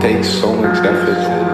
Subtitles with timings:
[0.00, 1.47] takes so much effort.